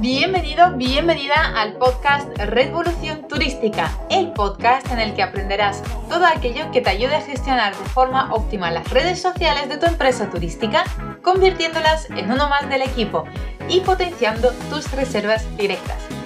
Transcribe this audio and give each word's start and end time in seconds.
Bienvenido, 0.00 0.76
bienvenida 0.76 1.60
al 1.60 1.74
podcast 1.74 2.26
Revolución 2.38 3.28
Turística, 3.28 3.90
el 4.10 4.32
podcast 4.32 4.90
en 4.90 4.98
el 4.98 5.14
que 5.14 5.22
aprenderás 5.22 5.82
todo 6.08 6.24
aquello 6.24 6.70
que 6.72 6.80
te 6.80 6.90
ayude 6.90 7.16
a 7.16 7.20
gestionar 7.20 7.76
de 7.76 7.84
forma 7.90 8.32
óptima 8.32 8.70
las 8.70 8.88
redes 8.90 9.20
sociales 9.20 9.68
de 9.68 9.76
tu 9.76 9.86
empresa 9.86 10.30
turística, 10.30 10.84
convirtiéndolas 11.22 12.08
en 12.10 12.30
uno 12.30 12.48
más 12.48 12.68
del 12.68 12.82
equipo 12.82 13.24
y 13.68 13.80
potenciando 13.80 14.52
tus 14.70 14.90
reservas 14.92 15.44
directas. 15.56 16.19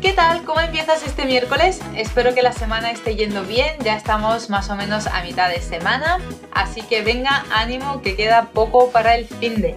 ¿Qué 0.00 0.14
tal? 0.14 0.44
¿Cómo 0.46 0.60
empiezas 0.60 1.06
este 1.06 1.26
miércoles? 1.26 1.78
Espero 1.94 2.34
que 2.34 2.40
la 2.40 2.54
semana 2.54 2.90
esté 2.90 3.16
yendo 3.16 3.42
bien, 3.44 3.76
ya 3.84 3.96
estamos 3.96 4.48
más 4.48 4.70
o 4.70 4.74
menos 4.74 5.06
a 5.06 5.22
mitad 5.22 5.50
de 5.50 5.60
semana, 5.60 6.16
así 6.52 6.80
que 6.80 7.02
venga, 7.02 7.44
ánimo 7.52 8.00
que 8.00 8.16
queda 8.16 8.48
poco 8.54 8.90
para 8.92 9.14
el 9.14 9.26
fin 9.26 9.60
de. 9.60 9.76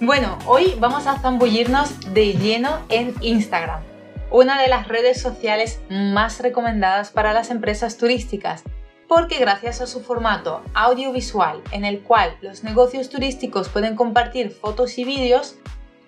Bueno, 0.00 0.38
hoy 0.46 0.76
vamos 0.78 1.06
a 1.06 1.18
zambullirnos 1.18 2.14
de 2.14 2.32
lleno 2.32 2.70
en 2.88 3.14
Instagram, 3.20 3.82
una 4.30 4.58
de 4.62 4.68
las 4.68 4.88
redes 4.88 5.20
sociales 5.20 5.82
más 5.90 6.40
recomendadas 6.40 7.10
para 7.10 7.34
las 7.34 7.50
empresas 7.50 7.98
turísticas, 7.98 8.62
porque 9.08 9.36
gracias 9.38 9.82
a 9.82 9.86
su 9.86 10.00
formato 10.00 10.62
audiovisual 10.72 11.60
en 11.70 11.84
el 11.84 12.00
cual 12.00 12.34
los 12.40 12.64
negocios 12.64 13.10
turísticos 13.10 13.68
pueden 13.68 13.94
compartir 13.94 14.52
fotos 14.52 14.96
y 14.96 15.04
vídeos 15.04 15.56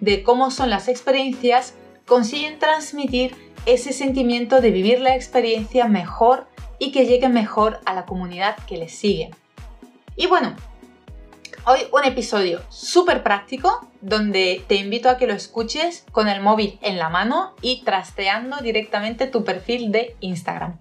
de 0.01 0.23
cómo 0.23 0.51
son 0.51 0.71
las 0.71 0.89
experiencias, 0.89 1.75
consiguen 2.07 2.59
transmitir 2.59 3.35
ese 3.67 3.93
sentimiento 3.93 4.61
de 4.61 4.71
vivir 4.71 5.01
la 5.01 5.15
experiencia 5.15 5.87
mejor 5.87 6.47
y 6.79 6.93
que 6.93 7.07
llegue 7.07 7.29
mejor 7.29 7.81
a 7.85 7.95
la 7.95 8.07
comunidad 8.07 8.57
que 8.67 8.77
les 8.77 8.93
sigue. 8.93 9.31
Y 10.17 10.27
bueno, 10.27 10.57
Hoy 11.65 11.79
un 11.93 12.03
episodio 12.03 12.61
súper 12.71 13.23
práctico 13.23 13.89
donde 14.01 14.65
te 14.67 14.75
invito 14.75 15.09
a 15.09 15.17
que 15.17 15.29
lo 15.29 15.33
escuches 15.33 16.05
con 16.11 16.27
el 16.27 16.41
móvil 16.41 16.77
en 16.83 16.99
la 16.99 17.09
mano 17.09 17.55
y 17.63 17.85
trasteando 17.85 18.57
directamente 18.57 19.29
tu 19.29 19.45
perfil 19.45 19.93
de 19.93 20.17
Instagram. 20.19 20.81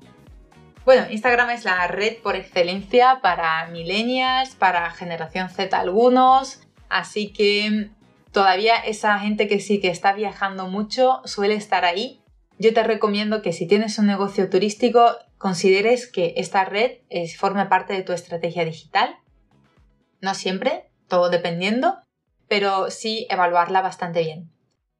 Bueno, 0.83 1.05
Instagram 1.11 1.51
es 1.51 1.65
la 1.65 1.85
red 1.85 2.17
por 2.23 2.35
excelencia 2.35 3.19
para 3.21 3.67
millennials, 3.67 4.55
para 4.55 4.89
generación 4.89 5.51
Z 5.51 5.79
algunos, 5.79 6.61
así 6.89 7.31
que 7.31 7.91
todavía 8.31 8.75
esa 8.75 9.19
gente 9.19 9.47
que 9.47 9.59
sí 9.59 9.79
que 9.79 9.89
está 9.89 10.13
viajando 10.13 10.67
mucho 10.67 11.21
suele 11.25 11.55
estar 11.55 11.85
ahí. 11.85 12.21
Yo 12.57 12.73
te 12.73 12.83
recomiendo 12.83 13.41
que 13.41 13.53
si 13.53 13.67
tienes 13.67 13.97
un 13.97 14.07
negocio 14.07 14.49
turístico 14.49 15.15
consideres 15.37 16.11
que 16.11 16.33
esta 16.37 16.65
red 16.65 16.99
forme 17.37 17.65
parte 17.65 17.93
de 17.93 18.03
tu 18.03 18.13
estrategia 18.13 18.65
digital 18.65 19.17
no 20.21 20.35
siempre, 20.35 20.91
todo 21.07 21.29
dependiendo, 21.29 21.97
pero 22.47 22.91
sí 22.91 23.27
evaluarla 23.29 23.81
bastante 23.81 24.21
bien. 24.21 24.51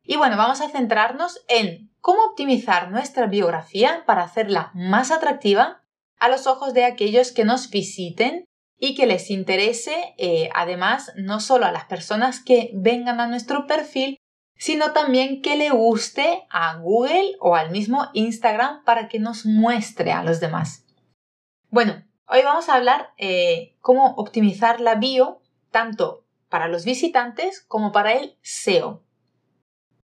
Y 0.03 0.17
bueno, 0.17 0.35
vamos 0.35 0.61
a 0.61 0.69
centrarnos 0.69 1.45
en 1.47 1.91
cómo 2.01 2.23
optimizar 2.25 2.89
nuestra 2.89 3.27
biografía 3.27 4.03
para 4.07 4.23
hacerla 4.23 4.71
más 4.73 5.11
atractiva 5.11 5.83
a 6.19 6.27
los 6.27 6.47
ojos 6.47 6.73
de 6.73 6.85
aquellos 6.85 7.31
que 7.31 7.45
nos 7.45 7.69
visiten 7.69 8.45
y 8.81 8.95
que 8.95 9.05
les 9.05 9.29
interese, 9.29 10.13
eh, 10.17 10.49
además, 10.53 11.13
no 11.15 11.39
solo 11.39 11.65
a 11.65 11.71
las 11.71 11.85
personas 11.85 12.43
que 12.43 12.71
vengan 12.73 13.21
a 13.21 13.27
nuestro 13.27 13.65
perfil, 13.65 14.17
sino 14.57 14.91
también 14.91 15.41
que 15.41 15.55
le 15.55 15.69
guste 15.69 16.43
a 16.49 16.75
Google 16.75 17.37
o 17.39 17.55
al 17.55 17.71
mismo 17.71 18.09
Instagram 18.11 18.83
para 18.83 19.07
que 19.07 19.19
nos 19.19 19.45
muestre 19.45 20.11
a 20.11 20.23
los 20.23 20.41
demás. 20.41 20.85
Bueno, 21.69 22.03
Hoy 22.33 22.43
vamos 22.43 22.69
a 22.69 22.75
hablar 22.75 23.09
eh, 23.17 23.75
cómo 23.81 24.13
optimizar 24.15 24.79
la 24.79 24.95
bio 24.95 25.41
tanto 25.69 26.25
para 26.47 26.69
los 26.69 26.85
visitantes 26.85 27.59
como 27.59 27.91
para 27.91 28.13
el 28.13 28.37
SEO. 28.41 29.03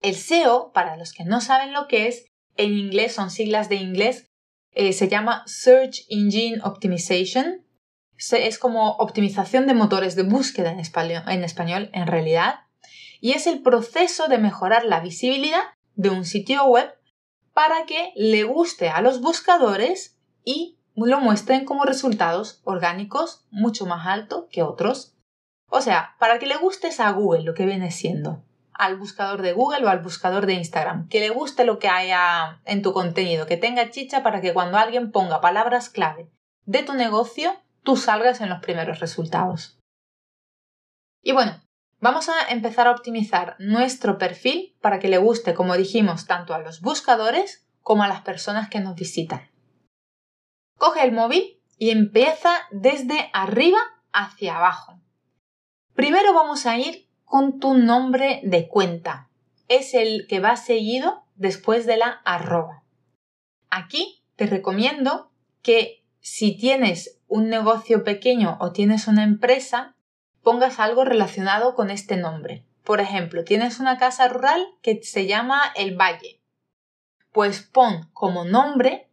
El 0.01 0.15
SEO, 0.15 0.73
para 0.73 0.97
los 0.97 1.13
que 1.13 1.27
no 1.27 1.43
saben 1.43 1.75
lo 1.75 1.87
que 1.87 2.09
es, 2.09 2.25
en 2.57 2.73
inglés 2.79 3.13
son 3.13 3.31
siglas 3.31 3.69
de 3.69 3.75
inglés, 3.75 4.31
eh, 4.73 4.95
se 4.95 5.09
llama 5.09 5.43
Search 5.45 6.07
Engine 6.09 6.63
Optimization. 6.65 7.64
Es 8.19 8.59
como 8.59 8.93
optimización 8.93 9.67
de 9.67 9.75
motores 9.75 10.17
de 10.17 10.23
búsqueda 10.23 10.73
en 10.73 10.81
español, 11.45 11.91
en 11.93 12.07
realidad. 12.07 12.61
Y 13.21 13.33
es 13.33 13.47
el 13.47 13.63
proceso 13.63 14.29
de 14.29 14.39
mejorar 14.39 14.85
la 14.85 15.01
visibilidad 15.01 15.63
de 15.95 16.11
un 16.11 16.25
sitio 16.25 16.65
web 16.65 16.95
para 17.53 17.87
que 17.87 18.13
le 18.17 18.45
guste 18.45 18.89
a 18.89 19.01
los 19.01 19.21
buscadores 19.21 20.19
y 20.45 20.79
lo 20.97 21.21
muestren 21.21 21.65
como 21.65 21.85
resultados 21.85 22.61
orgánicos 22.65 23.47
mucho 23.51 23.87
más 23.87 24.07
altos 24.07 24.47
que 24.51 24.63
otros. 24.63 25.17
O 25.71 25.81
sea, 25.81 26.15
para 26.19 26.39
que 26.39 26.47
le 26.47 26.57
gustes 26.57 27.01
a 27.01 27.11
Google 27.11 27.43
lo 27.43 27.55
que 27.55 27.67
viene 27.67 27.91
siendo, 27.91 28.45
al 28.73 28.97
buscador 28.97 29.43
de 29.43 29.53
Google 29.53 29.87
o 29.87 29.89
al 29.89 30.03
buscador 30.03 30.47
de 30.47 30.55
Instagram, 30.55 31.09
que 31.09 31.21
le 31.21 31.31
guste 31.31 31.65
lo 31.65 31.79
que 31.79 31.89
haya 31.89 32.61
en 32.65 32.83
tu 32.83 32.93
contenido, 32.93 33.47
que 33.47 33.57
tenga 33.57 33.91
chicha 33.91 34.23
para 34.23 34.41
que 34.41 34.53
cuando 34.53 34.79
alguien 34.79 35.11
ponga 35.11 35.41
palabras 35.41 35.89
clave 35.89 36.31
de 36.67 36.83
tu 36.83 36.95
negocio, 36.95 37.53
tú 37.85 37.97
salgas 37.97 38.41
en 38.41 38.49
los 38.49 38.61
primeros 38.61 38.99
resultados. 38.99 39.79
Y 41.23 41.33
bueno, 41.33 41.63
vamos 42.01 42.29
a 42.29 42.49
empezar 42.49 42.89
a 42.89 42.91
optimizar 42.91 43.57
nuestro 43.59 44.19
perfil 44.19 44.77
para 44.81 44.99
que 44.99 45.09
le 45.09 45.19
guste, 45.19 45.55
como 45.55 45.77
dijimos, 45.77 46.27
tanto 46.27 46.55
a 46.55 46.59
los 46.59 46.81
buscadores 46.81 47.67
como 47.81 48.03
a 48.03 48.09
las 48.09 48.23
personas 48.23 48.69
que 48.69 48.81
nos 48.81 48.95
visitan. 48.97 49.51
Coge 50.77 51.05
el 51.05 51.13
móvil 51.13 51.61
y 51.79 51.91
empieza 51.91 52.51
desde 52.73 53.31
arriba 53.33 53.79
hacia 54.13 54.57
abajo. 54.57 54.99
Primero 55.95 56.35
vamos 56.35 56.67
a 56.67 56.77
ir 56.79 57.09
con 57.25 57.61
tu 57.61 57.75
nombre 57.75 58.41
de 58.45 58.69
cuenta. 58.69 59.29
Es 59.69 59.95
el 59.95 60.27
que 60.27 60.41
va 60.41 60.57
seguido 60.57 61.25
después 61.37 61.87
de 61.87 61.97
la 61.97 62.21
arroba. 62.25 62.83
Aquí 63.71 64.23
te 64.37 64.47
recomiendo 64.47 65.31
que 65.63 66.05
si 66.21 66.57
tienes 66.57 67.21
un 67.35 67.49
negocio 67.49 68.05
pequeño 68.05 68.57
o 68.61 68.71
tienes 68.71 69.09
una 69.09 69.25
empresa, 69.25 69.97
pongas 70.45 70.79
algo 70.79 71.05
relacionado 71.05 71.75
con 71.75 71.91
este 71.91 72.17
nombre. 72.17 72.65
Por 72.85 73.01
ejemplo, 73.01 73.43
tienes 73.43 73.81
una 73.81 73.99
casa 73.99 74.29
rural 74.29 74.65
que 74.83 75.03
se 75.03 75.27
llama 75.27 75.61
El 75.75 75.97
Valle. 76.01 76.41
Pues 77.33 77.63
pon 77.63 78.09
como 78.13 78.45
nombre 78.45 79.11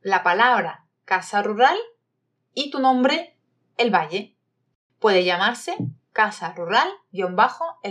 la 0.00 0.22
palabra 0.22 0.86
casa 1.04 1.42
rural 1.42 1.76
y 2.54 2.70
tu 2.70 2.78
nombre 2.78 3.36
el 3.78 3.90
valle. 3.90 4.36
Puede 5.00 5.24
llamarse 5.24 5.74
casa 6.12 6.52
rural-el 6.52 7.34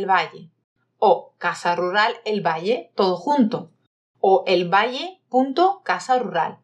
valle 0.06 0.52
o 1.00 1.34
casa 1.38 1.75
rural 1.75 2.16
el 2.24 2.40
valle 2.40 2.94
todo 2.96 3.18
junto 3.18 3.74
o 4.22 4.46
el 4.48 4.69
valle.casa 4.74 6.18
rural. 6.18 6.59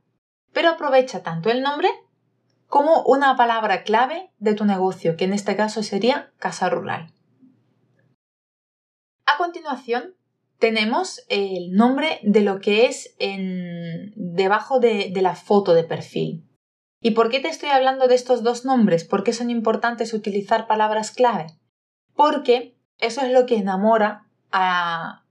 Pero 0.53 0.69
aprovecha 0.69 1.23
tanto 1.23 1.49
el 1.49 1.61
nombre 1.61 1.89
como 2.67 3.03
una 3.03 3.35
palabra 3.35 3.83
clave 3.83 4.31
de 4.39 4.53
tu 4.53 4.65
negocio, 4.65 5.15
que 5.17 5.25
en 5.25 5.33
este 5.33 5.55
caso 5.55 5.83
sería 5.83 6.31
casa 6.39 6.69
rural. 6.69 7.11
A 9.25 9.37
continuación, 9.37 10.15
tenemos 10.59 11.25
el 11.29 11.73
nombre 11.73 12.19
de 12.23 12.41
lo 12.41 12.59
que 12.59 12.85
es 12.85 13.15
en, 13.19 14.13
debajo 14.15 14.79
de, 14.79 15.11
de 15.13 15.21
la 15.21 15.35
foto 15.35 15.73
de 15.73 15.83
perfil. 15.83 16.47
¿Y 17.01 17.11
por 17.11 17.29
qué 17.29 17.39
te 17.39 17.49
estoy 17.49 17.69
hablando 17.69 18.07
de 18.07 18.15
estos 18.15 18.41
dos 18.43 18.65
nombres? 18.65 19.03
¿Por 19.03 19.23
qué 19.23 19.33
son 19.33 19.49
importantes 19.49 20.13
utilizar 20.13 20.65
palabras 20.67 21.11
clave? 21.11 21.47
Porque 22.15 22.77
eso 22.97 23.21
es 23.21 23.31
lo 23.31 23.45
que 23.45 23.57
enamora 23.57 24.27
a 24.51 25.23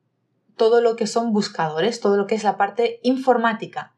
todo 0.56 0.81
lo 0.81 0.97
que 0.97 1.06
son 1.06 1.33
buscadores, 1.33 2.00
todo 2.00 2.17
lo 2.17 2.27
que 2.27 2.34
es 2.34 2.44
la 2.44 2.56
parte 2.56 3.00
informática. 3.03 3.94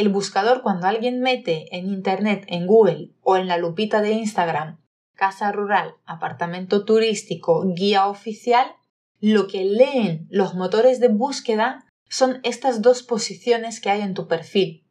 El 0.00 0.08
buscador, 0.08 0.62
cuando 0.62 0.86
alguien 0.86 1.20
mete 1.20 1.76
en 1.76 1.86
Internet, 1.86 2.46
en 2.46 2.66
Google 2.66 3.10
o 3.20 3.36
en 3.36 3.46
la 3.46 3.58
lupita 3.58 4.00
de 4.00 4.12
Instagram, 4.12 4.80
casa 5.14 5.52
rural, 5.52 5.94
apartamento 6.06 6.86
turístico, 6.86 7.66
guía 7.66 8.06
oficial, 8.06 8.76
lo 9.20 9.46
que 9.46 9.66
leen 9.66 10.26
los 10.30 10.54
motores 10.54 11.00
de 11.00 11.08
búsqueda 11.08 11.84
son 12.08 12.40
estas 12.44 12.80
dos 12.80 13.02
posiciones 13.02 13.78
que 13.78 13.90
hay 13.90 14.00
en 14.00 14.14
tu 14.14 14.26
perfil. 14.26 14.86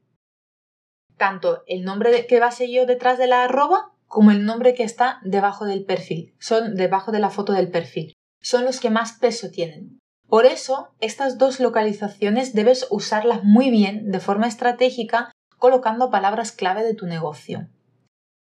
Tanto 1.17 1.63
el 1.65 1.85
nombre 1.85 2.27
que 2.27 2.39
va 2.39 2.51
seguido 2.51 2.85
detrás 2.85 3.17
de 3.17 3.25
la 3.25 3.45
arroba 3.45 3.91
como 4.05 4.29
el 4.29 4.45
nombre 4.45 4.75
que 4.75 4.83
está 4.83 5.21
debajo 5.23 5.65
del 5.65 5.85
perfil. 5.85 6.35
Son 6.37 6.75
debajo 6.75 7.11
de 7.11 7.19
la 7.19 7.31
foto 7.31 7.53
del 7.53 7.71
perfil. 7.71 8.13
Son 8.43 8.63
los 8.63 8.79
que 8.79 8.91
más 8.91 9.13
peso 9.13 9.49
tienen. 9.49 9.98
Por 10.29 10.45
eso, 10.45 10.93
estas 10.99 11.39
dos 11.39 11.59
localizaciones 11.59 12.53
debes 12.53 12.85
usarlas 12.91 13.43
muy 13.43 13.71
bien 13.71 14.11
de 14.11 14.19
forma 14.19 14.47
estratégica 14.47 15.31
colocando 15.57 16.11
palabras 16.11 16.51
clave 16.51 16.83
de 16.83 16.93
tu 16.93 17.07
negocio. 17.07 17.67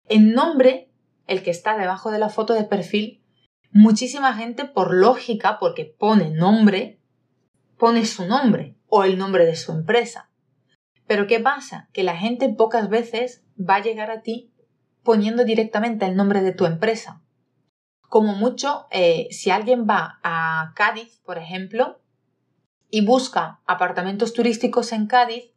En 0.09 0.33
nombre, 0.33 0.91
el 1.29 1.45
que 1.45 1.53
está 1.53 1.79
debajo 1.79 2.11
de 2.11 2.19
la 2.19 2.29
foto 2.29 2.55
de 2.55 2.65
perfil, 2.65 3.23
muchísima 3.71 4.35
gente 4.35 4.65
por 4.65 4.93
lógica, 4.93 5.59
porque 5.61 5.85
pone 5.85 6.31
nombre, 6.31 7.01
pone 7.79 8.05
su 8.05 8.27
nombre 8.27 8.77
o 8.89 9.05
el 9.05 9.17
nombre 9.17 9.47
de 9.47 9.55
su 9.55 9.71
empresa. 9.71 10.29
Pero 11.07 11.29
¿qué 11.29 11.39
pasa? 11.39 11.89
Que 11.93 12.03
la 12.03 12.17
gente 12.17 12.49
pocas 12.49 12.89
veces 12.89 13.45
va 13.57 13.77
a 13.77 13.83
llegar 13.83 14.11
a 14.11 14.23
ti 14.23 14.53
poniendo 15.05 15.45
directamente 15.45 16.05
el 16.05 16.17
nombre 16.17 16.43
de 16.43 16.53
tu 16.53 16.67
empresa. 16.67 17.23
Como 18.11 18.35
mucho, 18.35 18.89
eh, 18.91 19.29
si 19.31 19.51
alguien 19.51 19.87
va 19.89 20.19
a 20.25 20.73
Cádiz, 20.75 21.21
por 21.25 21.39
ejemplo, 21.39 22.01
y 22.91 23.07
busca 23.07 23.61
apartamentos 23.67 24.33
turísticos 24.33 24.91
en 24.91 25.07
Cádiz, 25.07 25.53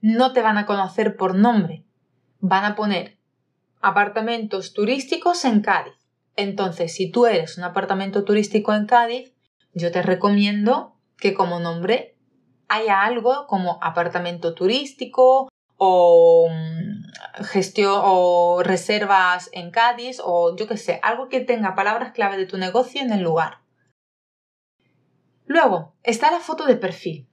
no 0.00 0.32
te 0.32 0.40
van 0.40 0.56
a 0.56 0.64
conocer 0.64 1.18
por 1.18 1.34
nombre. 1.34 1.84
Van 2.38 2.64
a 2.64 2.74
poner 2.74 3.18
apartamentos 3.82 4.72
turísticos 4.72 5.44
en 5.44 5.60
Cádiz. 5.60 5.92
Entonces, 6.36 6.94
si 6.94 7.10
tú 7.10 7.26
eres 7.26 7.58
un 7.58 7.64
apartamento 7.64 8.24
turístico 8.24 8.72
en 8.72 8.86
Cádiz, 8.86 9.34
yo 9.74 9.92
te 9.92 10.00
recomiendo 10.00 10.96
que 11.18 11.34
como 11.34 11.60
nombre 11.60 12.16
haya 12.68 13.02
algo 13.02 13.46
como 13.46 13.78
apartamento 13.82 14.54
turístico 14.54 15.50
o 15.76 16.48
mm, 16.50 16.89
gestión 17.44 18.00
o 18.04 18.62
reservas 18.62 19.50
en 19.52 19.70
Cádiz 19.70 20.20
o 20.22 20.56
yo 20.56 20.66
qué 20.66 20.76
sé, 20.76 21.00
algo 21.02 21.28
que 21.28 21.40
tenga 21.40 21.74
palabras 21.74 22.12
clave 22.12 22.36
de 22.36 22.46
tu 22.46 22.58
negocio 22.58 23.00
en 23.00 23.12
el 23.12 23.22
lugar. 23.22 23.58
Luego 25.46 25.94
está 26.02 26.30
la 26.30 26.40
foto 26.40 26.66
de 26.66 26.76
perfil. 26.76 27.28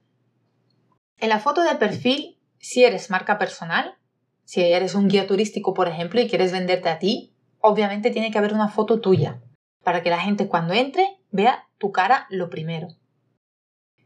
En 1.18 1.28
la 1.28 1.38
foto 1.38 1.62
de 1.62 1.74
perfil, 1.76 2.38
si 2.58 2.84
eres 2.84 3.10
marca 3.10 3.38
personal, 3.38 3.96
si 4.44 4.62
eres 4.62 4.94
un 4.94 5.08
guía 5.08 5.26
turístico, 5.26 5.74
por 5.74 5.88
ejemplo, 5.88 6.20
y 6.20 6.28
quieres 6.28 6.52
venderte 6.52 6.88
a 6.88 6.98
ti, 6.98 7.34
obviamente 7.60 8.10
tiene 8.10 8.30
que 8.30 8.38
haber 8.38 8.54
una 8.54 8.68
foto 8.68 9.00
tuya 9.00 9.40
para 9.84 10.02
que 10.02 10.10
la 10.10 10.20
gente 10.20 10.48
cuando 10.48 10.74
entre 10.74 11.18
vea 11.30 11.68
tu 11.78 11.92
cara 11.92 12.26
lo 12.30 12.50
primero. 12.50 12.88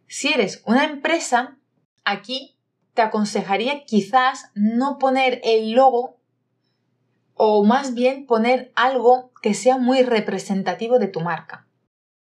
Si 0.06 0.32
eres 0.32 0.62
una 0.66 0.84
empresa, 0.84 1.58
aquí 2.04 2.58
te 2.94 3.02
aconsejaría 3.02 3.84
quizás 3.84 4.50
no 4.54 4.98
poner 4.98 5.40
el 5.44 5.72
logo 5.72 6.18
o 7.34 7.64
más 7.64 7.94
bien 7.94 8.26
poner 8.26 8.72
algo 8.76 9.32
que 9.40 9.54
sea 9.54 9.78
muy 9.78 10.02
representativo 10.02 10.98
de 10.98 11.08
tu 11.08 11.20
marca. 11.20 11.66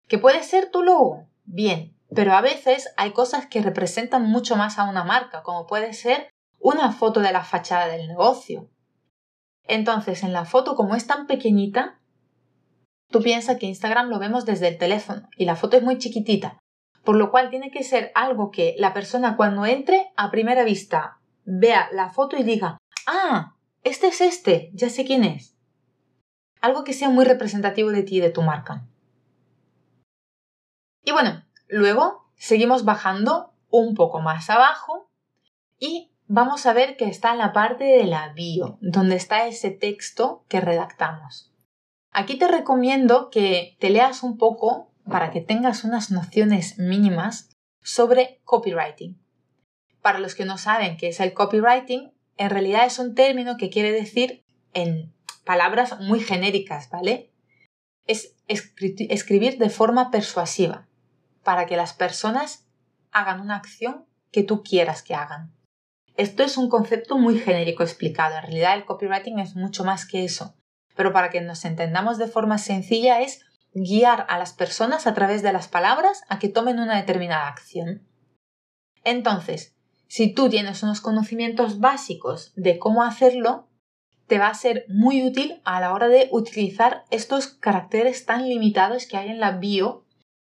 ¿Que 0.08 0.18
puede 0.18 0.42
ser 0.42 0.70
tu 0.70 0.82
logo? 0.82 1.28
Bien, 1.44 1.96
pero 2.14 2.32
a 2.32 2.40
veces 2.40 2.92
hay 2.96 3.12
cosas 3.12 3.46
que 3.46 3.62
representan 3.62 4.28
mucho 4.28 4.56
más 4.56 4.78
a 4.78 4.88
una 4.88 5.04
marca, 5.04 5.42
como 5.42 5.66
puede 5.66 5.92
ser 5.92 6.28
una 6.58 6.92
foto 6.92 7.20
de 7.20 7.32
la 7.32 7.44
fachada 7.44 7.88
del 7.88 8.08
negocio. 8.08 8.70
Entonces, 9.64 10.22
en 10.22 10.32
la 10.32 10.44
foto, 10.44 10.76
como 10.76 10.94
es 10.94 11.06
tan 11.06 11.26
pequeñita, 11.26 12.00
tú 13.10 13.20
piensas 13.20 13.58
que 13.58 13.66
Instagram 13.66 14.08
lo 14.08 14.18
vemos 14.18 14.44
desde 14.44 14.68
el 14.68 14.78
teléfono 14.78 15.28
y 15.36 15.44
la 15.44 15.56
foto 15.56 15.76
es 15.76 15.82
muy 15.82 15.98
chiquitita, 15.98 16.58
por 17.06 17.16
lo 17.16 17.30
cual 17.30 17.50
tiene 17.50 17.70
que 17.70 17.84
ser 17.84 18.10
algo 18.16 18.50
que 18.50 18.74
la 18.78 18.92
persona 18.92 19.36
cuando 19.36 19.64
entre 19.64 20.12
a 20.16 20.30
primera 20.32 20.64
vista 20.64 21.20
vea 21.44 21.88
la 21.92 22.10
foto 22.10 22.36
y 22.36 22.42
diga, 22.42 22.78
ah, 23.06 23.54
este 23.84 24.08
es 24.08 24.20
este, 24.20 24.70
ya 24.74 24.90
sé 24.90 25.04
quién 25.04 25.22
es. 25.22 25.56
Algo 26.60 26.82
que 26.82 26.92
sea 26.92 27.08
muy 27.08 27.24
representativo 27.24 27.90
de 27.90 28.02
ti 28.02 28.16
y 28.16 28.20
de 28.20 28.30
tu 28.30 28.42
marca. 28.42 28.84
Y 31.04 31.12
bueno, 31.12 31.44
luego 31.68 32.28
seguimos 32.34 32.84
bajando 32.84 33.54
un 33.70 33.94
poco 33.94 34.20
más 34.20 34.50
abajo 34.50 35.08
y 35.78 36.10
vamos 36.26 36.66
a 36.66 36.72
ver 36.72 36.96
que 36.96 37.04
está 37.04 37.30
en 37.30 37.38
la 37.38 37.52
parte 37.52 37.84
de 37.84 38.04
la 38.04 38.32
bio, 38.32 38.78
donde 38.80 39.14
está 39.14 39.46
ese 39.46 39.70
texto 39.70 40.44
que 40.48 40.60
redactamos. 40.60 41.54
Aquí 42.10 42.36
te 42.36 42.48
recomiendo 42.48 43.30
que 43.30 43.76
te 43.78 43.90
leas 43.90 44.24
un 44.24 44.38
poco 44.38 44.90
para 45.08 45.30
que 45.30 45.40
tengas 45.40 45.84
unas 45.84 46.10
nociones 46.10 46.78
mínimas 46.78 47.50
sobre 47.82 48.40
copywriting. 48.44 49.20
Para 50.02 50.18
los 50.18 50.34
que 50.34 50.44
no 50.44 50.58
saben 50.58 50.96
qué 50.96 51.08
es 51.08 51.20
el 51.20 51.32
copywriting, 51.32 52.12
en 52.36 52.50
realidad 52.50 52.86
es 52.86 52.98
un 52.98 53.14
término 53.14 53.56
que 53.56 53.70
quiere 53.70 53.92
decir 53.92 54.44
en 54.74 55.12
palabras 55.44 56.00
muy 56.00 56.20
genéricas, 56.20 56.90
¿vale? 56.90 57.30
Es 58.06 58.34
escribir 58.48 59.58
de 59.58 59.70
forma 59.70 60.10
persuasiva 60.10 60.88
para 61.42 61.66
que 61.66 61.76
las 61.76 61.92
personas 61.92 62.66
hagan 63.12 63.40
una 63.40 63.56
acción 63.56 64.04
que 64.32 64.42
tú 64.42 64.62
quieras 64.62 65.02
que 65.02 65.14
hagan. 65.14 65.54
Esto 66.16 66.42
es 66.42 66.56
un 66.56 66.68
concepto 66.68 67.16
muy 67.16 67.38
genérico 67.38 67.82
explicado. 67.82 68.36
En 68.36 68.42
realidad 68.42 68.74
el 68.74 68.84
copywriting 68.84 69.38
es 69.38 69.54
mucho 69.54 69.84
más 69.84 70.06
que 70.06 70.24
eso. 70.24 70.56
Pero 70.94 71.12
para 71.12 71.30
que 71.30 71.40
nos 71.40 71.64
entendamos 71.64 72.18
de 72.18 72.26
forma 72.26 72.58
sencilla 72.58 73.20
es 73.20 73.45
guiar 73.76 74.24
a 74.28 74.38
las 74.38 74.54
personas 74.54 75.06
a 75.06 75.12
través 75.12 75.42
de 75.42 75.52
las 75.52 75.68
palabras 75.68 76.22
a 76.28 76.38
que 76.38 76.48
tomen 76.48 76.78
una 76.78 76.96
determinada 76.96 77.48
acción. 77.48 78.02
Entonces, 79.04 79.74
si 80.08 80.32
tú 80.32 80.48
tienes 80.48 80.82
unos 80.82 81.00
conocimientos 81.00 81.78
básicos 81.78 82.52
de 82.56 82.78
cómo 82.78 83.02
hacerlo, 83.02 83.68
te 84.26 84.38
va 84.38 84.48
a 84.48 84.54
ser 84.54 84.86
muy 84.88 85.24
útil 85.24 85.60
a 85.64 85.80
la 85.80 85.92
hora 85.92 86.08
de 86.08 86.28
utilizar 86.32 87.04
estos 87.10 87.48
caracteres 87.48 88.24
tan 88.24 88.48
limitados 88.48 89.06
que 89.06 89.18
hay 89.18 89.28
en 89.28 89.40
la 89.40 89.52
bio 89.52 90.04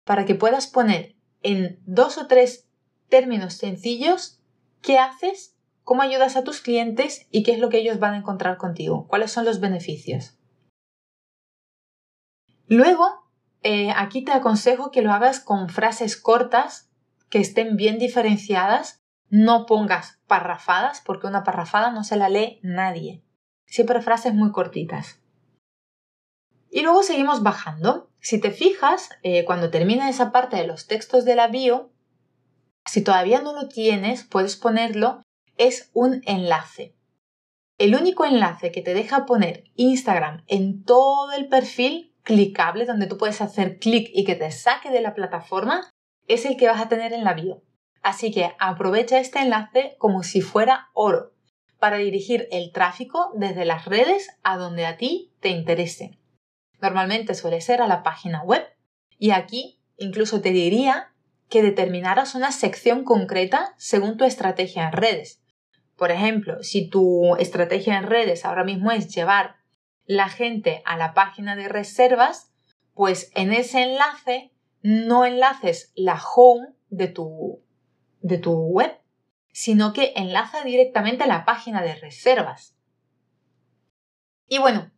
para 0.06 0.25
que 0.25 0.36
puedas 0.36 0.68
poner 0.68 1.16
en 1.42 1.80
dos 1.86 2.18
o 2.18 2.28
tres 2.28 2.68
términos 3.10 3.56
sencillos 3.56 4.39
qué 4.81 5.00
haces 5.00 5.56
cómo 5.83 6.01
ayudas 6.01 6.36
a 6.36 6.44
tus 6.44 6.62
clientes 6.62 7.28
y 7.31 7.44
qué 7.44 7.54
es 7.54 7.60
lo 7.60 7.69
que 7.69 7.80
ellos 7.80 8.00
van 8.00 8.13
a 8.13 8.18
encontrar 8.18 8.57
contigo, 8.57 9.07
cuáles 9.07 9.31
son 9.31 9.45
los 9.45 9.60
beneficios. 9.60 10.38
Luego, 12.67 13.29
eh, 13.62 13.91
aquí 13.95 14.23
te 14.23 14.31
aconsejo 14.31 14.91
que 14.91 15.01
lo 15.01 15.12
hagas 15.12 15.39
con 15.39 15.69
frases 15.69 16.17
cortas, 16.17 16.89
que 17.29 17.39
estén 17.39 17.75
bien 17.77 18.00
diferenciadas, 18.00 19.03
no 19.29 19.65
pongas 19.65 20.19
parrafadas, 20.27 21.01
porque 21.01 21.27
una 21.27 21.44
parrafada 21.44 21.91
no 21.91 22.03
se 22.03 22.15
la 22.15 22.29
lee 22.29 22.59
nadie. 22.62 23.23
Siempre 23.65 24.01
frases 24.01 24.33
muy 24.33 24.51
cortitas. 24.51 25.21
Y 26.69 26.81
luego 26.81 27.03
seguimos 27.03 27.41
bajando. 27.41 28.12
Si 28.19 28.39
te 28.39 28.51
fijas, 28.51 29.09
eh, 29.23 29.45
cuando 29.45 29.69
termina 29.69 30.09
esa 30.09 30.31
parte 30.31 30.57
de 30.57 30.68
los 30.68 30.88
textos 30.88 31.25
de 31.25 31.35
la 31.35 31.47
bio, 31.47 31.91
si 32.85 33.03
todavía 33.03 33.41
no 33.41 33.53
lo 33.53 33.68
tienes, 33.68 34.23
puedes 34.23 34.56
ponerlo 34.56 35.21
es 35.57 35.89
un 35.94 36.21
enlace. 36.25 36.95
El 37.77 37.95
único 37.95 38.25
enlace 38.25 38.71
que 38.71 38.81
te 38.81 38.94
deja 38.94 39.25
poner 39.25 39.65
Instagram 39.75 40.44
en 40.47 40.83
todo 40.83 41.31
el 41.33 41.47
perfil 41.47 42.14
clicable, 42.25 42.86
donde 42.86 43.07
tú 43.07 43.18
puedes 43.18 43.39
hacer 43.39 43.80
clic 43.80 44.10
y 44.13 44.25
que 44.25 44.36
te 44.36 44.51
saque 44.51 44.89
de 44.89 45.00
la 45.00 45.13
plataforma, 45.13 45.89
es 46.27 46.45
el 46.45 46.57
que 46.57 46.68
vas 46.68 46.81
a 46.81 46.89
tener 46.89 47.13
en 47.13 47.24
la 47.24 47.33
bio. 47.33 47.62
Así 48.01 48.31
que 48.31 48.51
aprovecha 48.60 49.19
este 49.19 49.39
enlace 49.39 49.95
como 49.98 50.24
si 50.24 50.42
fuera 50.42 50.89
oro 50.94 51.31
para 51.80 51.98
dirigir 51.98 52.48
el 52.51 52.72
tráfico 52.72 53.31
desde 53.36 53.63
las 53.63 53.86
redes 53.86 54.38
a 54.44 54.57
donde 54.57 54.86
a 54.86 54.97
ti 54.97 55.33
te 55.40 55.49
interese. 55.49 56.19
Normalmente 56.81 57.33
suele 57.33 57.61
ser 57.61 57.81
a 57.81 57.88
la 57.88 58.04
página 58.04 58.44
web 58.44 58.64
y 59.18 59.31
aquí 59.31 59.80
incluso 59.97 60.42
te 60.42 60.49
diría 60.52 61.14
que 61.49 61.61
determinaras 61.61 62.35
una 62.35 62.52
sección 62.52 63.04
concreta 63.04 63.73
según 63.78 64.18
tu 64.18 64.26
estrategia 64.26 64.88
en 64.88 64.94
redes. 64.94 65.42
Por 65.95 66.11
ejemplo, 66.11 66.61
si 66.64 66.90
tu 66.90 67.35
estrategia 67.38 67.97
en 67.97 68.07
redes 68.07 68.45
ahora 68.45 68.64
mismo 68.64 68.92
es 68.92 69.14
llevar 69.14 69.57
la 70.06 70.30
gente 70.30 70.81
a 70.85 70.97
la 70.97 71.14
página 71.14 71.56
de 71.56 71.68
reservas, 71.68 72.54
pues 72.94 73.31
en 73.35 73.54
ese 73.54 73.83
enlace 73.83 74.52
no 74.81 75.26
enlaces 75.26 75.92
la 75.95 76.21
home 76.21 76.68
de 76.90 77.07
tu, 77.07 77.64
de 78.21 78.38
tu 78.38 78.54
web, 78.54 79.00
sino 79.52 79.94
que 79.94 80.14
enlaza 80.16 80.64
directamente 80.64 81.24
a 81.24 81.28
la 81.28 81.45
página 81.45 81.81
de 81.81 81.95
reservas. 81.95 82.76
Y 84.47 84.59
bueno, 84.59 84.92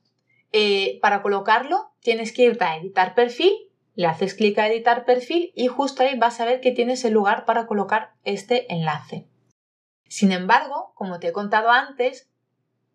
eh, 0.52 1.00
para 1.02 1.22
colocarlo 1.22 1.94
tienes 2.02 2.34
que 2.34 2.44
irte 2.44 2.66
a 2.66 2.78
editar 2.78 3.16
perfil, 3.16 3.54
le 3.96 4.08
haces 4.08 4.36
clic 4.36 4.58
a 4.60 4.68
editar 4.68 5.06
perfil 5.06 5.52
y 5.56 5.68
justo 5.68 6.04
ahí 6.04 6.18
vas 6.18 6.40
a 6.40 6.46
ver 6.46 6.62
que 6.62 6.72
tienes 6.72 7.04
el 7.06 7.14
lugar 7.14 7.46
para 7.46 7.66
colocar 7.66 8.14
este 8.24 8.72
enlace. 8.72 9.28
Sin 10.08 10.32
embargo, 10.32 10.92
como 10.96 11.20
te 11.20 11.30
he 11.30 11.32
contado 11.34 11.70
antes, 11.72 12.30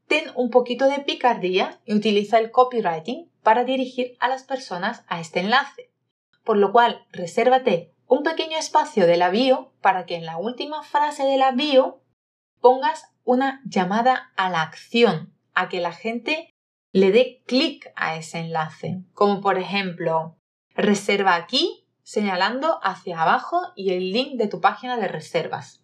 ten 0.06 0.24
un 0.34 0.50
poquito 0.50 0.88
de 0.88 1.00
picardía 1.00 1.80
y 1.84 1.94
utiliza 1.94 2.38
el 2.38 2.50
copywriting 2.50 3.30
para 3.42 3.64
dirigir 3.64 4.16
a 4.20 4.28
las 4.28 4.44
personas 4.44 5.04
a 5.08 5.20
este 5.20 5.40
enlace. 5.40 5.90
Por 6.44 6.56
lo 6.56 6.72
cual, 6.72 7.06
resérvate 7.12 7.92
un 8.06 8.22
pequeño 8.22 8.58
espacio 8.58 9.06
de 9.06 9.16
la 9.16 9.30
bio 9.30 9.72
para 9.80 10.04
que 10.04 10.16
en 10.16 10.26
la 10.26 10.36
última 10.36 10.82
frase 10.82 11.24
de 11.24 11.38
la 11.38 11.54
pongas 12.60 13.12
una 13.24 13.62
llamada 13.64 14.32
a 14.36 14.50
la 14.50 14.62
acción, 14.62 15.32
a 15.54 15.68
que 15.68 15.80
la 15.80 15.92
gente 15.92 16.54
le 16.92 17.10
dé 17.10 17.42
clic 17.46 17.92
a 17.96 18.16
ese 18.16 18.38
enlace. 18.38 19.02
Como 19.14 19.40
por 19.40 19.58
ejemplo, 19.58 20.36
reserva 20.74 21.34
aquí 21.34 21.86
señalando 22.02 22.80
hacia 22.82 23.22
abajo 23.22 23.72
y 23.76 23.92
el 23.92 24.12
link 24.12 24.36
de 24.36 24.48
tu 24.48 24.60
página 24.60 24.96
de 24.96 25.08
reservas. 25.08 25.82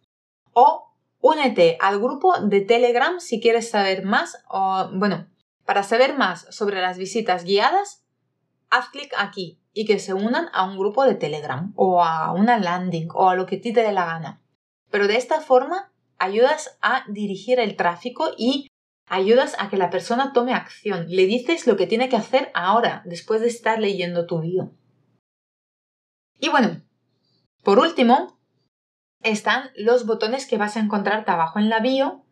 O 0.53 0.88
Únete 1.21 1.77
al 1.81 1.99
grupo 1.99 2.41
de 2.41 2.61
Telegram 2.61 3.21
si 3.21 3.41
quieres 3.41 3.71
saber 3.71 4.05
más 4.05 4.43
o, 4.49 4.89
bueno, 4.95 5.27
para 5.65 5.83
saber 5.83 6.17
más 6.17 6.47
sobre 6.51 6.81
las 6.81 6.97
visitas 6.97 7.45
guiadas, 7.45 8.05
haz 8.71 8.89
clic 8.91 9.13
aquí 9.17 9.61
y 9.73 9.85
que 9.85 9.99
se 9.99 10.15
unan 10.15 10.49
a 10.53 10.65
un 10.65 10.79
grupo 10.79 11.05
de 11.05 11.15
Telegram 11.15 11.73
o 11.77 12.03
a 12.03 12.33
una 12.33 12.59
landing 12.59 13.09
o 13.15 13.29
a 13.29 13.35
lo 13.35 13.47
que 13.47 13.57
ti 13.57 13.73
te 13.73 13.83
dé 13.83 13.93
la 13.93 14.07
gana. 14.07 14.41
Pero 14.91 15.07
de 15.09 15.17
esta 15.17 15.41
forma 15.41 15.93
ayudas 16.19 16.79
a 16.83 17.05
dirigir 17.09 17.61
el 17.61 17.77
tráfico 17.77 18.31
y 18.37 18.69
ayudas 19.07 19.57
a 19.59 19.69
que 19.69 19.77
la 19.77 19.91
persona 19.91 20.33
tome 20.33 20.55
acción. 20.55 21.07
Le 21.09 21.27
dices 21.27 21.67
lo 21.67 21.77
que 21.77 21.87
tiene 21.87 22.09
que 22.09 22.17
hacer 22.17 22.51
ahora, 22.55 23.03
después 23.05 23.41
de 23.41 23.49
estar 23.49 23.79
leyendo 23.79 24.27
tu 24.27 24.41
bio. 24.41 24.73
Y 26.39 26.49
bueno, 26.49 26.83
por 27.63 27.79
último, 27.79 28.38
están 29.23 29.71
los 29.77 30.07
botones 30.07 30.47
que 30.47 30.59
vas 30.59 30.77
a 30.77 30.81
encontrarte 30.81 31.31
abajo 31.31 31.59
en 31.59 31.69
la 31.69 31.81
bio. 31.81 32.25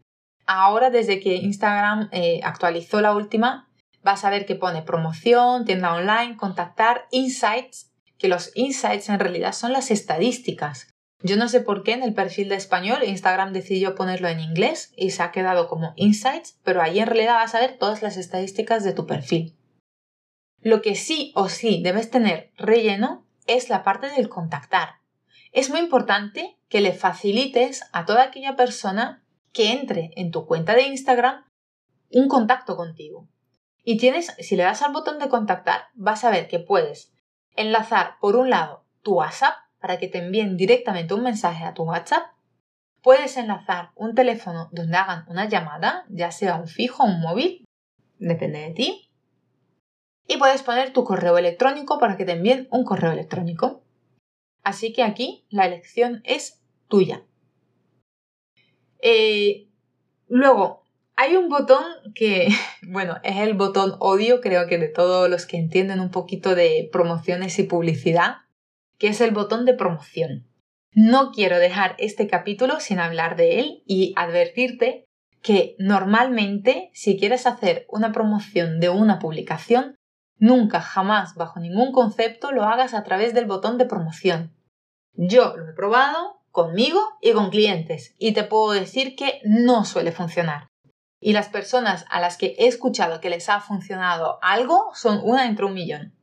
Ahora, 0.47 0.91
desde 0.91 1.21
que 1.21 1.37
Instagram 1.37 2.09
eh, 2.13 2.41
actualizó 2.45 3.01
la 3.01 3.15
última, 3.15 3.69
vas 4.03 4.25
a 4.25 4.31
ver 4.31 4.47
que 4.47 4.55
pone 4.55 4.83
promoción, 4.83 5.65
tienda 5.65 5.95
online, 5.95 6.37
contactar, 6.37 7.07
insights, 7.11 7.93
que 8.19 8.29
los 8.29 8.53
insights 8.55 9.09
en 9.09 9.19
realidad 9.19 9.53
son 9.53 9.73
las 9.73 9.91
estadísticas. 9.91 10.89
Yo 11.23 11.37
no 11.37 11.49
sé 11.49 11.61
por 11.61 11.83
qué 11.83 11.93
en 11.93 12.03
el 12.03 12.15
perfil 12.15 12.49
de 12.49 12.57
español 12.57 13.03
Instagram 13.03 13.53
decidió 13.53 13.95
ponerlo 13.95 14.29
en 14.29 14.39
inglés 14.39 14.93
y 14.97 15.11
se 15.11 15.23
ha 15.23 15.33
quedado 15.33 15.67
como 15.67 15.93
insights, 15.97 16.61
pero 16.63 16.83
ahí 16.83 17.01
en 17.01 17.07
realidad 17.07 17.35
vas 17.35 17.55
a 17.55 17.61
ver 17.61 17.79
todas 17.79 18.03
las 18.03 18.17
estadísticas 18.17 18.85
de 18.85 18.93
tu 18.93 19.07
perfil. 19.07 19.57
Lo 20.61 20.83
que 20.83 20.95
sí 20.95 21.33
o 21.35 21.49
sí 21.49 21.81
debes 21.83 22.11
tener 22.11 22.53
relleno 22.57 23.27
es 23.47 23.71
la 23.71 23.83
parte 23.83 24.09
del 24.11 24.29
contactar. 24.29 25.01
Es 25.53 25.71
muy 25.71 25.81
importante 25.81 26.56
que 26.69 26.81
le 26.81 26.93
facilites 26.93 27.83
a 27.93 28.05
toda 28.05 28.25
aquella 28.25 28.57
persona 28.57 29.25
que 29.53 29.73
entre 29.73 30.11
en 30.17 30.31
tu 30.31 30.47
cuenta 30.47 30.75
de 30.75 30.83
Instagram 30.83 31.45
un 32.11 32.29
contacto 32.29 32.77
contigo. 32.77 33.29
Y 33.85 33.99
tienes, 33.99 34.35
si 34.41 34.57
le 34.57 34.65
das 34.65 34.83
al 34.83 34.93
botón 34.93 35.19
de 35.19 35.29
contactar, 35.29 35.87
vas 35.95 36.25
a 36.25 36.31
ver 36.31 36.49
que 36.49 36.59
puedes 36.59 37.13
enlazar 37.55 38.17
por 38.21 38.37
un 38.37 38.51
lado 38.51 38.85
tu 39.03 39.15
WhatsApp 39.15 39.55
para 39.81 39.99
que 39.99 40.09
te 40.09 40.19
envíen 40.19 40.57
directamente 40.57 41.15
un 41.15 41.23
mensaje 41.23 41.65
a 41.65 41.75
tu 41.75 41.85
WhatsApp. 41.85 42.25
Puedes 43.03 43.37
enlazar 43.37 43.93
un 43.95 44.15
teléfono 44.15 44.69
donde 44.73 44.97
hagan 44.97 45.25
una 45.29 45.49
llamada, 45.49 46.05
ya 46.09 46.33
sea 46.33 46.57
un 46.57 46.67
fijo 46.67 47.05
o 47.05 47.07
un 47.07 47.21
móvil, 47.21 47.65
depende 48.19 48.61
de 48.61 48.71
ti. 48.73 49.11
Y 50.27 50.39
puedes 50.39 50.63
poner 50.63 50.93
tu 50.93 51.05
correo 51.05 51.39
electrónico 51.39 52.01
para 52.01 52.17
que 52.17 52.25
te 52.25 52.33
envíen 52.33 52.67
un 52.73 52.85
correo 52.85 53.13
electrónico. 53.13 53.85
Así 54.67 54.93
que 54.93 55.05
aquí 55.05 55.47
la 55.49 55.65
elección 55.65 56.23
es 56.25 56.61
tuya. 56.89 57.23
Eh, 59.01 59.69
luego, 60.27 60.83
hay 61.15 61.37
un 61.37 61.49
botón 61.49 61.85
que, 62.17 62.49
bueno, 62.83 63.19
es 63.23 63.37
el 63.37 63.55
botón 63.55 63.95
odio, 64.01 64.41
creo 64.41 64.67
que 64.67 64.79
de 64.79 64.89
todos 64.89 65.31
los 65.31 65.47
que 65.47 65.57
entienden 65.57 66.01
un 66.01 66.11
poquito 66.11 66.57
de 66.57 66.89
promociones 66.91 67.57
y 67.61 67.63
publicidad, 67.63 68.39
que 68.99 69.07
es 69.07 69.21
el 69.21 69.31
botón 69.31 69.67
de 69.67 69.75
promoción. 69.75 70.49
No 70.91 71.31
quiero 71.31 71.61
dejar 71.61 71.95
este 71.99 72.27
capítulo 72.27 72.81
sin 72.81 72.99
hablar 72.99 73.37
de 73.37 73.61
él 73.61 73.85
y 73.87 74.15
advertirte 74.17 75.05
que 75.43 75.77
normalmente 75.79 76.91
si 76.93 77.17
quieres 77.17 77.47
hacer 77.47 77.87
una 77.89 78.11
promoción 78.11 78.81
de 78.81 78.89
una 78.89 79.21
publicación, 79.21 79.95
nunca, 80.39 80.81
jamás, 80.81 81.37
bajo 81.37 81.61
ningún 81.61 81.93
concepto, 81.93 82.51
lo 82.51 82.65
hagas 82.65 82.95
a 82.95 83.05
través 83.05 83.33
del 83.33 83.47
botón 83.47 83.79
de 83.79 83.87
promoción. 83.87 84.56
Yo 85.17 85.57
lo 85.57 85.71
he 85.71 85.73
probado 85.73 86.41
conmigo 86.51 87.01
y 87.21 87.33
con 87.33 87.51
clientes 87.51 88.15
y 88.19 88.33
te 88.33 88.45
puedo 88.45 88.73
decir 88.73 89.17
que 89.17 89.41
no 89.45 89.85
suele 89.85 90.13
funcionar. 90.13 90.69
Y 91.21 91.33
las 91.33 91.49
personas 91.49 92.05
a 92.11 92.21
las 92.21 92.37
que 92.37 92.55
he 92.59 92.67
escuchado 92.67 93.21
que 93.21 93.31
les 93.31 93.49
ha 93.49 93.61
funcionado 93.61 94.39
algo 94.43 94.91
son 94.95 95.21
una 95.23 95.47
entre 95.47 95.65
un 95.65 95.75
millón. 95.75 96.15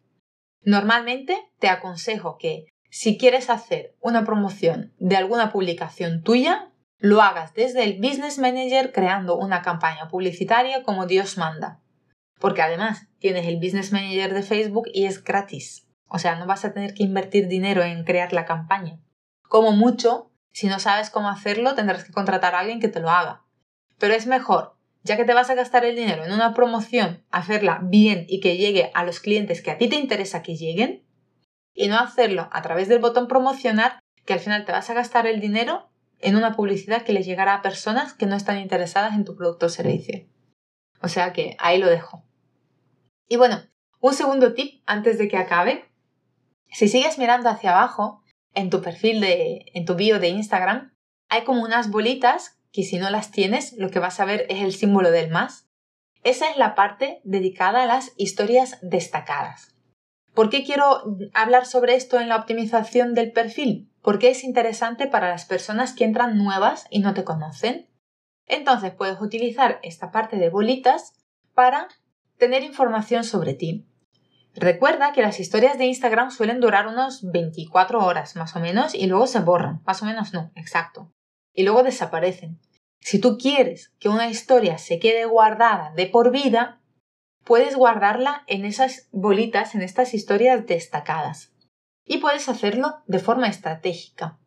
Normalmente 0.61 1.37
te 1.59 1.67
aconsejo 1.67 2.37
que 2.37 2.67
si 2.89 3.17
quieres 3.17 3.49
hacer 3.49 3.95
una 3.99 4.23
promoción 4.23 4.93
de 4.99 5.17
alguna 5.17 5.51
publicación 5.51 6.21
tuya, 6.21 6.71
lo 6.99 7.21
hagas 7.21 7.53
desde 7.53 7.83
el 7.83 7.97
Business 7.99 8.37
Manager 8.37 8.91
creando 8.91 9.35
una 9.35 9.61
campaña 9.61 10.07
publicitaria 10.09 10.83
como 10.83 11.07
Dios 11.07 11.37
manda. 11.37 11.81
Porque 12.39 12.61
además 12.61 13.07
tienes 13.19 13.47
el 13.47 13.57
Business 13.57 13.91
Manager 13.91 14.33
de 14.33 14.43
Facebook 14.43 14.85
y 14.93 15.05
es 15.05 15.23
gratis. 15.23 15.82
O 16.13 16.19
sea, 16.19 16.35
no 16.35 16.45
vas 16.45 16.63
a 16.63 16.73
tener 16.73 16.93
que 16.93 17.01
invertir 17.01 17.47
dinero 17.47 17.81
en 17.81 18.03
crear 18.03 18.33
la 18.33 18.45
campaña. 18.45 18.99
Como 19.49 19.71
mucho, 19.71 20.31
si 20.51 20.67
no 20.67 20.77
sabes 20.77 21.09
cómo 21.09 21.27
hacerlo, 21.27 21.73
tendrás 21.73 22.03
que 22.03 22.13
contratar 22.13 22.53
a 22.53 22.59
alguien 22.59 22.79
que 22.79 22.87
te 22.87 22.99
lo 22.99 23.09
haga. 23.09 23.41
Pero 23.97 24.13
es 24.13 24.27
mejor, 24.27 24.77
ya 25.01 25.17
que 25.17 25.25
te 25.25 25.33
vas 25.33 25.49
a 25.49 25.55
gastar 25.55 25.85
el 25.85 25.95
dinero 25.95 26.23
en 26.23 26.31
una 26.31 26.53
promoción, 26.53 27.25
hacerla 27.31 27.79
bien 27.81 28.27
y 28.29 28.41
que 28.41 28.57
llegue 28.57 28.91
a 28.93 29.03
los 29.03 29.19
clientes 29.19 29.63
que 29.63 29.71
a 29.71 29.79
ti 29.79 29.89
te 29.89 29.95
interesa 29.95 30.43
que 30.43 30.55
lleguen, 30.55 31.03
y 31.73 31.87
no 31.87 31.97
hacerlo 31.97 32.47
a 32.51 32.61
través 32.61 32.89
del 32.89 32.99
botón 32.99 33.27
promocionar, 33.27 33.99
que 34.23 34.33
al 34.33 34.39
final 34.39 34.65
te 34.65 34.71
vas 34.71 34.91
a 34.91 34.93
gastar 34.93 35.25
el 35.25 35.41
dinero 35.41 35.89
en 36.19 36.35
una 36.35 36.55
publicidad 36.55 37.01
que 37.01 37.13
le 37.13 37.23
llegará 37.23 37.55
a 37.55 37.61
personas 37.63 38.13
que 38.13 38.27
no 38.27 38.35
están 38.35 38.59
interesadas 38.59 39.15
en 39.15 39.25
tu 39.25 39.35
producto 39.35 39.65
o 39.65 39.69
servicio. 39.69 40.27
O 41.01 41.07
sea 41.07 41.33
que 41.33 41.57
ahí 41.57 41.79
lo 41.79 41.89
dejo. 41.89 42.23
Y 43.27 43.37
bueno, 43.37 43.63
un 43.99 44.13
segundo 44.13 44.53
tip 44.53 44.83
antes 44.85 45.17
de 45.17 45.27
que 45.27 45.37
acabe 45.37 45.89
si 46.73 46.87
sigues 46.87 47.17
mirando 47.17 47.49
hacia 47.49 47.71
abajo, 47.71 48.21
en 48.53 48.69
tu 48.69 48.81
perfil 48.81 49.21
de, 49.21 49.65
en 49.73 49.85
tu 49.85 49.95
bio 49.95 50.19
de 50.19 50.29
Instagram, 50.29 50.93
hay 51.29 51.43
como 51.43 51.63
unas 51.63 51.89
bolitas 51.89 52.59
que 52.71 52.83
si 52.83 52.97
no 52.97 53.09
las 53.09 53.31
tienes, 53.31 53.73
lo 53.77 53.89
que 53.89 53.99
vas 53.99 54.19
a 54.19 54.25
ver 54.25 54.45
es 54.49 54.61
el 54.61 54.73
símbolo 54.73 55.11
del 55.11 55.29
más. 55.29 55.67
Esa 56.23 56.49
es 56.49 56.57
la 56.57 56.73
parte 56.75 57.21
dedicada 57.23 57.83
a 57.83 57.85
las 57.85 58.13
historias 58.17 58.79
destacadas. 58.81 59.75
¿Por 60.33 60.49
qué 60.49 60.63
quiero 60.63 61.17
hablar 61.33 61.65
sobre 61.65 61.95
esto 61.95 62.19
en 62.19 62.29
la 62.29 62.37
optimización 62.37 63.13
del 63.13 63.31
perfil? 63.31 63.91
Porque 64.01 64.29
es 64.29 64.43
interesante 64.43 65.05
para 65.05 65.29
las 65.29 65.45
personas 65.45 65.93
que 65.93 66.05
entran 66.05 66.37
nuevas 66.37 66.87
y 66.89 66.99
no 66.99 67.13
te 67.13 67.23
conocen. 67.23 67.87
Entonces 68.47 68.91
puedes 68.93 69.21
utilizar 69.21 69.79
esta 69.83 70.11
parte 70.11 70.37
de 70.37 70.49
bolitas 70.49 71.13
para 71.53 71.87
tener 72.37 72.63
información 72.63 73.23
sobre 73.23 73.53
ti. 73.53 73.85
Recuerda 74.55 75.13
que 75.13 75.21
las 75.21 75.39
historias 75.39 75.77
de 75.77 75.85
Instagram 75.85 76.29
suelen 76.29 76.59
durar 76.59 76.87
unos 76.87 77.23
24 77.31 78.05
horas 78.05 78.35
más 78.35 78.55
o 78.55 78.59
menos 78.59 78.93
y 78.93 79.07
luego 79.07 79.25
se 79.25 79.39
borran. 79.39 79.81
Más 79.85 80.01
o 80.03 80.05
menos 80.05 80.33
no, 80.33 80.51
exacto. 80.55 81.11
Y 81.53 81.63
luego 81.63 81.83
desaparecen. 81.83 82.59
Si 82.99 83.19
tú 83.19 83.37
quieres 83.37 83.93
que 83.99 84.09
una 84.09 84.29
historia 84.29 84.77
se 84.77 84.99
quede 84.99 85.25
guardada 85.25 85.91
de 85.95 86.05
por 86.05 86.31
vida, 86.31 86.81
puedes 87.43 87.75
guardarla 87.75 88.43
en 88.47 88.63
esas 88.63 89.09
bolitas, 89.11 89.75
en 89.75 89.81
estas 89.81 90.13
historias 90.13 90.65
destacadas. 90.65 91.51
Y 92.05 92.19
puedes 92.19 92.47
hacerlo 92.47 93.01
de 93.07 93.19
forma 93.19 93.47
estratégica. 93.47 94.37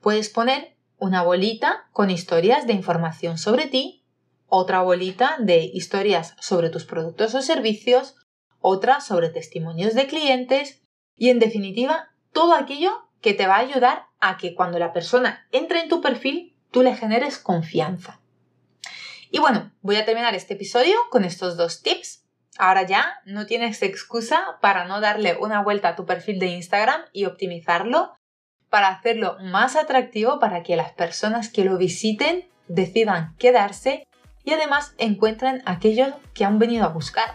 Puedes 0.00 0.28
poner 0.28 0.76
una 0.98 1.22
bolita 1.22 1.88
con 1.92 2.10
historias 2.10 2.66
de 2.66 2.74
información 2.74 3.38
sobre 3.38 3.66
ti, 3.66 4.04
otra 4.46 4.82
bolita 4.82 5.36
de 5.40 5.64
historias 5.64 6.36
sobre 6.38 6.70
tus 6.70 6.84
productos 6.84 7.34
o 7.34 7.42
servicios, 7.42 8.14
otra 8.66 9.02
sobre 9.02 9.28
testimonios 9.28 9.94
de 9.94 10.06
clientes 10.06 10.80
y 11.16 11.28
en 11.28 11.38
definitiva 11.38 12.08
todo 12.32 12.54
aquello 12.54 13.10
que 13.20 13.34
te 13.34 13.46
va 13.46 13.56
a 13.56 13.60
ayudar 13.60 14.06
a 14.20 14.38
que 14.38 14.54
cuando 14.54 14.78
la 14.78 14.94
persona 14.94 15.46
entre 15.52 15.80
en 15.80 15.90
tu 15.90 16.00
perfil 16.00 16.56
tú 16.70 16.82
le 16.82 16.96
generes 16.96 17.36
confianza. 17.36 18.22
Y 19.30 19.38
bueno, 19.38 19.70
voy 19.82 19.96
a 19.96 20.06
terminar 20.06 20.34
este 20.34 20.54
episodio 20.54 20.96
con 21.10 21.24
estos 21.24 21.58
dos 21.58 21.82
tips. 21.82 22.24
Ahora 22.56 22.86
ya 22.86 23.20
no 23.26 23.44
tienes 23.44 23.82
excusa 23.82 24.56
para 24.62 24.86
no 24.86 25.02
darle 25.02 25.36
una 25.38 25.62
vuelta 25.62 25.90
a 25.90 25.96
tu 25.96 26.06
perfil 26.06 26.38
de 26.38 26.46
Instagram 26.46 27.02
y 27.12 27.26
optimizarlo 27.26 28.14
para 28.70 28.88
hacerlo 28.88 29.36
más 29.42 29.76
atractivo 29.76 30.38
para 30.38 30.62
que 30.62 30.76
las 30.76 30.92
personas 30.92 31.50
que 31.50 31.64
lo 31.64 31.76
visiten 31.76 32.48
decidan 32.68 33.36
quedarse 33.36 34.08
y 34.42 34.52
además 34.52 34.94
encuentren 34.96 35.62
aquello 35.66 36.18
que 36.32 36.46
han 36.46 36.58
venido 36.58 36.86
a 36.86 36.88
buscar, 36.88 37.34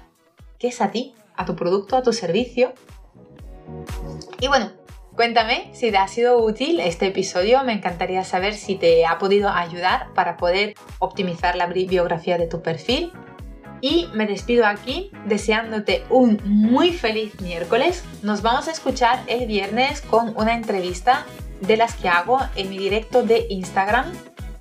que 0.58 0.70
es 0.70 0.82
a 0.82 0.90
ti 0.90 1.14
a 1.40 1.46
tu 1.46 1.56
producto, 1.56 1.96
a 1.96 2.04
tu 2.04 2.12
servicio. 2.12 2.74
Y 4.42 4.50
bueno, 4.50 4.72
cuéntame 5.16 5.70
si 5.74 5.90
te 5.90 5.98
ha 5.98 6.08
sido 6.10 6.38
útil 6.38 6.82
este 6.82 7.08
episodio. 7.08 7.64
Me 7.64 7.72
encantaría 7.72 8.26
saber 8.26 8.54
si 8.54 8.76
te 8.76 9.06
ha 9.06 9.18
podido 9.18 9.50
ayudar 9.50 10.14
para 10.14 10.36
poder 10.36 10.76
optimizar 11.00 11.56
la 11.56 11.68
biografía 11.68 12.38
de 12.38 12.48
tu 12.48 12.62
perfil. 12.62 13.14
Y 13.82 14.08
me 14.14 14.28
despido 14.28 14.66
aquí 14.66 15.12
deseándote 15.26 16.04
un 16.10 16.42
muy 16.44 16.92
feliz 16.92 17.40
miércoles. 17.40 18.04
Nos 18.22 18.42
vamos 18.42 18.68
a 18.68 18.72
escuchar 18.72 19.24
el 19.28 19.48
viernes 19.48 20.02
con 20.02 20.36
una 20.36 20.54
entrevista 20.54 21.26
de 21.62 21.78
las 21.78 21.96
que 21.96 22.10
hago 22.10 22.40
en 22.58 22.70
mi 22.70 22.78
directo 22.78 23.24
de 23.24 23.46
Instagram 23.50 24.12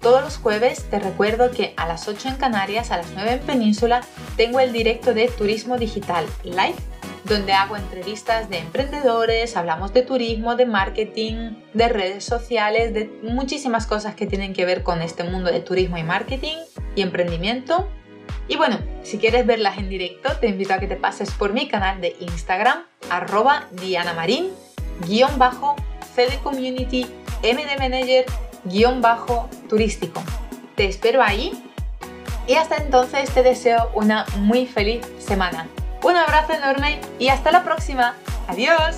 todos 0.00 0.22
los 0.22 0.36
jueves 0.36 0.84
te 0.90 0.98
recuerdo 0.98 1.50
que 1.50 1.74
a 1.76 1.86
las 1.86 2.08
8 2.08 2.28
en 2.28 2.36
Canarias, 2.36 2.90
a 2.90 2.98
las 2.98 3.10
9 3.14 3.32
en 3.32 3.40
Península, 3.40 4.02
tengo 4.36 4.60
el 4.60 4.72
directo 4.72 5.14
de 5.14 5.28
Turismo 5.28 5.76
Digital 5.76 6.26
Live, 6.44 6.76
donde 7.24 7.52
hago 7.52 7.76
entrevistas 7.76 8.48
de 8.48 8.58
emprendedores, 8.58 9.56
hablamos 9.56 9.92
de 9.92 10.02
turismo, 10.02 10.56
de 10.56 10.66
marketing, 10.66 11.56
de 11.74 11.88
redes 11.88 12.24
sociales, 12.24 12.94
de 12.94 13.10
muchísimas 13.22 13.86
cosas 13.86 14.14
que 14.14 14.26
tienen 14.26 14.54
que 14.54 14.64
ver 14.64 14.82
con 14.82 15.02
este 15.02 15.24
mundo 15.24 15.50
de 15.50 15.60
turismo 15.60 15.98
y 15.98 16.02
marketing 16.02 16.56
y 16.94 17.02
emprendimiento. 17.02 17.88
Y 18.46 18.56
bueno, 18.56 18.78
si 19.02 19.18
quieres 19.18 19.46
verlas 19.46 19.78
en 19.78 19.88
directo, 19.88 20.30
te 20.40 20.48
invito 20.48 20.74
a 20.74 20.78
que 20.78 20.86
te 20.86 20.96
pases 20.96 21.30
por 21.32 21.52
mi 21.52 21.68
canal 21.68 22.00
de 22.00 22.16
Instagram, 22.20 22.84
arroba 23.10 23.66
Diana 23.72 24.14
Marín, 24.14 24.50
guion 25.06 25.38
bajo, 25.38 25.76
Community, 26.42 27.06
MD 27.42 27.78
Manager 27.78 28.24
guion 28.68 29.00
bajo 29.00 29.48
turístico. 29.68 30.22
Te 30.74 30.86
espero 30.86 31.22
ahí 31.22 31.52
y 32.46 32.54
hasta 32.54 32.76
entonces 32.76 33.30
te 33.30 33.42
deseo 33.42 33.90
una 33.94 34.24
muy 34.38 34.66
feliz 34.66 35.06
semana. 35.18 35.66
Un 36.02 36.16
abrazo 36.16 36.52
enorme 36.52 37.00
y 37.18 37.28
hasta 37.28 37.50
la 37.50 37.64
próxima. 37.64 38.14
Adiós. 38.48 38.96